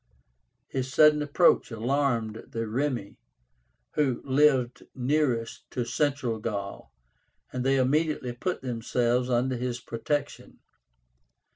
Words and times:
His 0.67 0.91
sudden 0.91 1.21
approach 1.21 1.69
alarmed 1.69 2.45
the 2.49 2.67
Remi, 2.67 3.19
who 3.91 4.19
lived 4.25 4.81
nearest 4.95 5.69
to 5.69 5.85
Central 5.85 6.39
Gaul, 6.39 6.91
and 7.53 7.63
they 7.63 7.75
immediately 7.77 8.33
put 8.33 8.63
themselves 8.63 9.29
under 9.29 9.57
his 9.57 9.79
protection. 9.79 10.57